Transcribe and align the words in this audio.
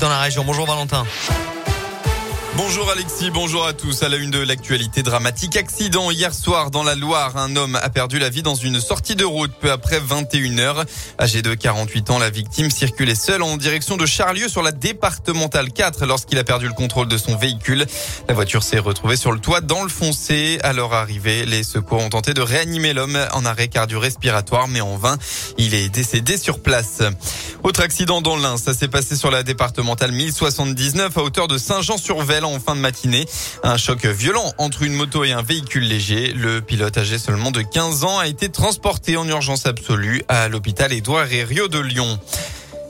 dans 0.00 0.08
la 0.08 0.18
région. 0.18 0.44
Bonjour 0.44 0.66
Valentin. 0.66 1.04
Bonjour 2.62 2.90
Alexis, 2.90 3.30
bonjour 3.30 3.66
à 3.66 3.72
tous. 3.72 4.02
À 4.02 4.10
la 4.10 4.18
une 4.18 4.30
de 4.30 4.38
l'actualité 4.38 5.02
dramatique, 5.02 5.56
accident 5.56 6.10
hier 6.10 6.34
soir 6.34 6.70
dans 6.70 6.82
la 6.82 6.94
Loire. 6.94 7.38
Un 7.38 7.56
homme 7.56 7.74
a 7.80 7.88
perdu 7.88 8.18
la 8.18 8.28
vie 8.28 8.42
dans 8.42 8.54
une 8.54 8.80
sortie 8.80 9.16
de 9.16 9.24
route 9.24 9.50
peu 9.62 9.72
après 9.72 9.98
21 9.98 10.58
heures. 10.58 10.84
Âgé 11.18 11.40
de 11.40 11.54
48 11.54 12.10
ans, 12.10 12.18
la 12.18 12.28
victime 12.28 12.70
circulait 12.70 13.14
seule 13.14 13.42
en 13.42 13.56
direction 13.56 13.96
de 13.96 14.04
Charlieu 14.04 14.46
sur 14.46 14.62
la 14.62 14.72
départementale 14.72 15.72
4 15.72 16.04
lorsqu'il 16.04 16.36
a 16.38 16.44
perdu 16.44 16.66
le 16.66 16.74
contrôle 16.74 17.08
de 17.08 17.16
son 17.16 17.34
véhicule. 17.34 17.86
La 18.28 18.34
voiture 18.34 18.62
s'est 18.62 18.78
retrouvée 18.78 19.16
sur 19.16 19.32
le 19.32 19.40
toit 19.40 19.62
dans 19.62 19.82
le 19.82 19.88
foncé. 19.88 20.58
À 20.62 20.74
leur 20.74 20.92
arrivée, 20.92 21.46
les 21.46 21.64
secours 21.64 22.02
ont 22.02 22.10
tenté 22.10 22.34
de 22.34 22.42
réanimer 22.42 22.92
l'homme 22.92 23.18
en 23.32 23.46
arrêt 23.46 23.68
cardio-respiratoire, 23.68 24.68
mais 24.68 24.82
en 24.82 24.98
vain. 24.98 25.16
Il 25.56 25.72
est 25.72 25.88
décédé 25.88 26.36
sur 26.36 26.60
place. 26.60 27.00
Autre 27.62 27.80
accident 27.80 28.20
dans 28.20 28.36
l'Ain, 28.36 28.56
ça 28.56 28.74
s'est 28.74 28.88
passé 28.88 29.16
sur 29.16 29.30
la 29.30 29.42
départementale 29.42 30.12
1079 30.12 31.16
à 31.16 31.22
hauteur 31.22 31.48
de 31.48 31.56
Saint-Jean-sur-Velle 31.56 32.44
en 32.54 32.60
fin 32.60 32.76
de 32.76 32.80
matinée. 32.80 33.26
Un 33.62 33.76
choc 33.76 34.04
violent 34.06 34.52
entre 34.58 34.82
une 34.82 34.94
moto 34.94 35.24
et 35.24 35.32
un 35.32 35.42
véhicule 35.42 35.84
léger. 35.84 36.32
Le 36.32 36.60
pilote 36.60 36.96
âgé 36.98 37.18
seulement 37.18 37.50
de 37.50 37.62
15 37.62 38.04
ans 38.04 38.18
a 38.18 38.26
été 38.26 38.48
transporté 38.48 39.16
en 39.16 39.26
urgence 39.28 39.66
absolue 39.66 40.22
à 40.28 40.48
l'hôpital 40.48 40.92
Édouard 40.92 41.26
Rio 41.26 41.68
de 41.68 41.78
Lyon. 41.78 42.18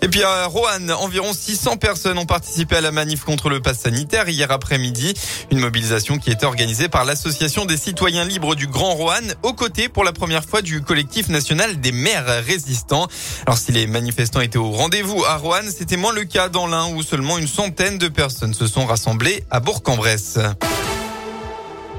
Et 0.00 0.08
puis 0.08 0.22
à 0.22 0.46
Roanne, 0.46 0.92
environ 0.92 1.32
600 1.32 1.76
personnes 1.76 2.18
ont 2.18 2.26
participé 2.26 2.76
à 2.76 2.80
la 2.80 2.92
manif 2.92 3.24
contre 3.24 3.48
le 3.48 3.60
pass 3.60 3.80
sanitaire 3.80 4.28
hier 4.28 4.50
après-midi. 4.50 5.14
Une 5.50 5.58
mobilisation 5.58 6.18
qui 6.18 6.30
était 6.30 6.46
organisée 6.46 6.88
par 6.88 7.04
l'Association 7.04 7.64
des 7.64 7.76
citoyens 7.76 8.24
libres 8.24 8.54
du 8.54 8.68
Grand 8.68 8.94
Roanne, 8.94 9.34
aux 9.42 9.54
côtés 9.54 9.88
pour 9.88 10.04
la 10.04 10.12
première 10.12 10.44
fois 10.44 10.62
du 10.62 10.82
collectif 10.82 11.28
national 11.28 11.80
des 11.80 11.92
maires 11.92 12.44
résistants. 12.44 13.08
Alors 13.46 13.58
si 13.58 13.72
les 13.72 13.86
manifestants 13.86 14.40
étaient 14.40 14.58
au 14.58 14.70
rendez-vous 14.70 15.24
à 15.24 15.36
Roanne, 15.36 15.70
c'était 15.76 15.96
moins 15.96 16.12
le 16.12 16.24
cas 16.24 16.48
dans 16.48 16.68
l'un 16.68 16.88
où 16.94 17.02
seulement 17.02 17.36
une 17.36 17.48
centaine 17.48 17.98
de 17.98 18.08
personnes 18.08 18.54
se 18.54 18.68
sont 18.68 18.86
rassemblées 18.86 19.44
à 19.50 19.58
Bourg-en-Bresse. 19.58 20.38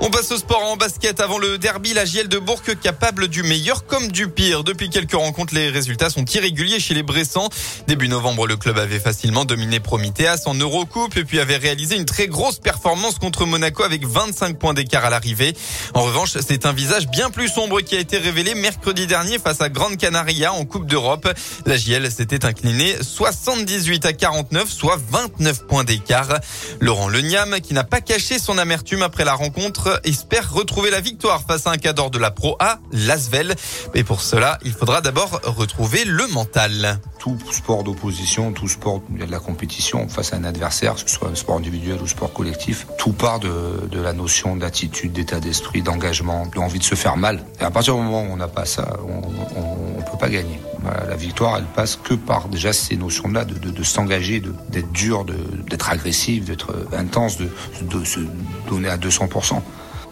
On 0.00 0.10
passe 0.10 0.30
au 0.30 0.36
sport 0.36 0.62
en 0.64 0.76
basket 0.76 1.18
avant 1.18 1.38
le 1.38 1.58
derby. 1.58 1.92
La 1.92 2.04
GL 2.04 2.28
de 2.28 2.38
Bourg 2.38 2.62
capable 2.80 3.26
du 3.26 3.42
meilleur 3.42 3.84
comme 3.84 4.12
du 4.12 4.28
pire. 4.28 4.62
Depuis 4.62 4.90
quelques 4.90 5.14
rencontres, 5.14 5.54
les 5.54 5.70
résultats 5.70 6.08
sont 6.08 6.24
irréguliers 6.24 6.78
chez 6.78 6.94
les 6.94 7.02
Bressans. 7.02 7.48
Début 7.88 8.08
novembre, 8.08 8.46
le 8.46 8.56
club 8.56 8.78
avait 8.78 9.00
facilement 9.00 9.44
dominé 9.44 9.80
Promitheas 9.80 10.42
en 10.46 10.54
Eurocoupe 10.54 11.16
et 11.16 11.24
puis 11.24 11.40
avait 11.40 11.56
réalisé 11.56 11.96
une 11.96 12.04
très 12.04 12.28
grosse 12.28 12.60
performance 12.60 13.18
contre 13.18 13.44
Monaco 13.44 13.82
avec 13.82 14.06
25 14.06 14.56
points 14.58 14.74
d'écart 14.74 15.04
à 15.04 15.10
l'arrivée. 15.10 15.56
En 15.94 16.02
revanche, 16.02 16.36
c'est 16.46 16.66
un 16.66 16.72
visage 16.72 17.08
bien 17.08 17.30
plus 17.30 17.48
sombre 17.48 17.80
qui 17.80 17.96
a 17.96 17.98
été 17.98 18.18
révélé 18.18 18.54
mercredi 18.54 19.08
dernier 19.08 19.38
face 19.38 19.60
à 19.60 19.68
Grande 19.68 19.96
Canaria 19.96 20.52
en 20.52 20.64
Coupe 20.64 20.86
d'Europe. 20.86 21.28
La 21.66 21.76
JL 21.76 22.08
s'était 22.12 22.44
inclinée 22.44 22.94
78 23.00 24.06
à 24.06 24.12
49, 24.12 24.70
soit 24.70 24.98
29 25.10 25.66
points 25.66 25.84
d'écart. 25.84 26.38
Laurent 26.80 27.08
Leniam, 27.08 27.58
qui 27.60 27.74
n'a 27.74 27.84
pas 27.84 28.00
caché 28.00 28.38
son 28.38 28.58
amertume 28.58 29.02
après 29.02 29.24
la 29.24 29.34
rencontre, 29.34 29.87
espère 30.04 30.52
retrouver 30.52 30.90
la 30.90 31.00
victoire 31.00 31.42
face 31.42 31.66
à 31.66 31.70
un 31.70 31.76
cadre 31.76 32.10
de 32.10 32.18
la 32.18 32.30
Pro 32.30 32.56
A, 32.60 32.78
Lasvel. 32.92 33.54
Mais 33.94 34.04
pour 34.04 34.20
cela, 34.20 34.58
il 34.64 34.72
faudra 34.72 35.00
d'abord 35.00 35.40
retrouver 35.44 36.04
le 36.04 36.26
mental. 36.28 37.00
Tout 37.18 37.38
sport 37.50 37.84
d'opposition, 37.84 38.52
tout 38.52 38.68
sport 38.68 39.02
de 39.08 39.24
la 39.24 39.38
compétition 39.38 40.08
face 40.08 40.32
à 40.32 40.36
un 40.36 40.44
adversaire, 40.44 40.94
que 40.94 41.10
ce 41.10 41.16
soit 41.16 41.28
un 41.28 41.34
sport 41.34 41.56
individuel 41.56 42.00
ou 42.02 42.06
sport 42.06 42.32
collectif, 42.32 42.86
tout 42.98 43.12
part 43.12 43.40
de, 43.40 43.50
la 43.92 44.12
notion 44.12 44.56
d'attitude, 44.56 45.12
d'état 45.12 45.40
d'esprit, 45.40 45.82
d'engagement, 45.82 46.46
de 46.46 46.58
envie 46.58 46.78
de 46.78 46.84
se 46.84 46.94
faire 46.94 47.16
mal. 47.16 47.44
Et 47.60 47.64
à 47.64 47.70
partir 47.70 47.94
du 47.94 48.02
moment 48.02 48.22
où 48.22 48.32
on 48.32 48.36
n'a 48.36 48.48
pas 48.48 48.64
ça, 48.64 48.96
on 49.02 49.98
ne 49.98 50.02
peut 50.02 50.18
pas 50.18 50.28
gagner. 50.28 50.60
La 51.08 51.16
victoire, 51.16 51.56
elle 51.56 51.64
passe 51.64 51.96
que 51.96 52.14
par 52.14 52.48
déjà 52.48 52.72
ces 52.72 52.96
notions-là 52.96 53.44
de, 53.44 53.82
s'engager, 53.82 54.40
d'être 54.68 54.92
dur, 54.92 55.24
d'être 55.24 55.90
agressif, 55.90 56.44
d'être 56.44 56.74
intense, 56.96 57.38
de 57.38 58.04
se 58.04 58.20
donner 58.68 58.88
à 58.88 58.96
200%. 58.96 59.60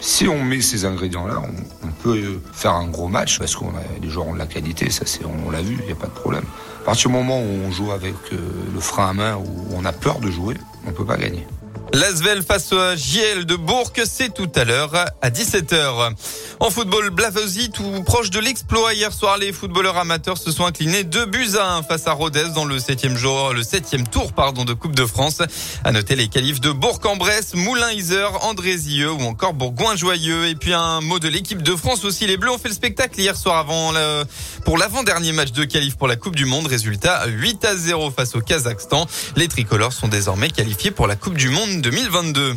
Si 0.00 0.28
on 0.28 0.42
met 0.42 0.60
ces 0.60 0.84
ingrédients-là, 0.84 1.42
on, 1.42 1.86
peut 2.02 2.40
faire 2.52 2.72
un 2.72 2.86
gros 2.86 3.08
match 3.08 3.38
parce 3.38 3.56
qu'on 3.56 3.70
a 3.70 4.00
des 4.00 4.08
joueurs 4.08 4.28
ont 4.28 4.34
de 4.34 4.38
la 4.38 4.46
qualité, 4.46 4.90
ça 4.90 5.04
c'est 5.06 5.22
on, 5.24 5.50
l'a 5.50 5.62
vu, 5.62 5.76
il 5.80 5.86
n'y 5.86 5.92
a 5.92 5.96
pas 5.96 6.06
de 6.06 6.12
problème. 6.12 6.44
À 6.82 6.84
partir 6.84 7.10
du 7.10 7.16
moment 7.16 7.40
où 7.40 7.48
on 7.66 7.72
joue 7.72 7.90
avec 7.90 8.14
euh, 8.32 8.36
le 8.72 8.80
frein 8.80 9.08
à 9.08 9.12
main, 9.12 9.36
où 9.36 9.74
on 9.74 9.84
a 9.84 9.92
peur 9.92 10.20
de 10.20 10.30
jouer, 10.30 10.54
on 10.86 10.92
peut 10.92 11.06
pas 11.06 11.16
gagner. 11.16 11.46
L'Asvel 11.92 12.42
face 12.42 12.72
à 12.72 12.94
JL 12.94 13.46
de 13.46 13.56
Bourg, 13.56 13.90
c'est 14.04 14.34
tout 14.34 14.50
à 14.54 14.64
l'heure 14.64 14.92
à 15.22 15.30
17h. 15.30 16.12
En 16.58 16.70
football, 16.70 17.10
Blavosi, 17.10 17.70
tout 17.70 18.02
proche 18.04 18.30
de 18.30 18.40
l'exploit. 18.40 18.94
Hier 18.94 19.12
soir, 19.12 19.36
les 19.36 19.52
footballeurs 19.52 19.98
amateurs 19.98 20.38
se 20.38 20.50
sont 20.50 20.64
inclinés 20.64 21.04
2 21.04 21.26
buts 21.26 21.50
à 21.60 21.74
1 21.76 21.82
face 21.82 22.06
à 22.06 22.12
Rodez 22.12 22.48
dans 22.54 22.64
le 22.64 22.78
septième 22.78 23.16
jour, 23.16 23.52
le 23.52 23.62
septième 23.62 24.08
tour, 24.08 24.32
pardon, 24.32 24.64
de 24.64 24.72
Coupe 24.72 24.94
de 24.94 25.04
France. 25.04 25.42
À 25.84 25.92
noter 25.92 26.16
les 26.16 26.28
qualifs 26.28 26.60
de 26.60 26.70
Bourg-en-Bresse, 26.70 27.54
Moulin-Iser, 27.54 28.28
Andrézieux 28.40 29.12
ou 29.12 29.20
encore 29.22 29.52
Bourgoin-Joyeux. 29.52 30.46
Et 30.46 30.54
puis 30.54 30.72
un 30.72 31.02
mot 31.02 31.18
de 31.18 31.28
l'équipe 31.28 31.62
de 31.62 31.76
France 31.76 32.04
aussi. 32.04 32.26
Les 32.26 32.38
Bleus 32.38 32.50
ont 32.50 32.58
fait 32.58 32.68
le 32.68 32.74
spectacle 32.74 33.20
hier 33.20 33.36
soir 33.36 33.58
avant 33.58 33.92
le, 33.92 34.24
pour 34.64 34.78
l'avant-dernier 34.78 35.32
match 35.32 35.52
de 35.52 35.64
qualif 35.64 35.96
pour 35.96 36.08
la 36.08 36.16
Coupe 36.16 36.36
du 36.36 36.46
Monde. 36.46 36.66
Résultat 36.66 37.26
8 37.26 37.64
à 37.66 37.76
0 37.76 38.10
face 38.10 38.34
au 38.34 38.40
Kazakhstan. 38.40 39.06
Les 39.36 39.48
tricolores 39.48 39.92
sont 39.92 40.08
désormais 40.08 40.48
qualifiés 40.48 40.90
pour 40.90 41.06
la 41.06 41.16
Coupe 41.16 41.36
du 41.36 41.50
Monde 41.50 41.82
2022. 41.82 42.54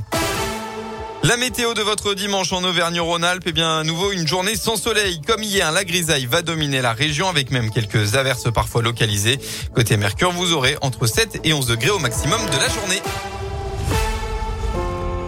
La 1.22 1.35
météo 1.35 1.74
de 1.74 1.81
votre 1.81 2.13
dimanche 2.13 2.53
en 2.53 2.63
Auvergne-Rhône-Alpes, 2.63 3.44
eh 3.46 3.52
bien, 3.52 3.80
à 3.80 3.84
nouveau 3.84 4.13
une 4.13 4.25
journée 4.25 4.56
sans 4.56 4.78
soleil. 4.78 5.19
Comme 5.28 5.44
hier, 5.44 5.69
la 5.74 5.84
grisaille 5.84 6.25
va 6.25 6.41
dominer 6.41 6.81
la 6.81 6.94
région 6.94 7.28
avec 7.28 7.52
même 7.52 7.72
quelques 7.72 8.16
averses 8.16 8.50
parfois 8.53 8.81
localisées. 8.81 9.38
Côté 9.75 9.97
Mercure, 9.97 10.31
vous 10.31 10.53
aurez 10.53 10.78
entre 10.81 11.08
7 11.08 11.41
et 11.44 11.52
11 11.52 11.68
degrés 11.68 11.90
au 11.90 12.00
maximum 12.00 12.40
de 12.46 12.58
la 12.58 12.69
journée. 12.69 13.02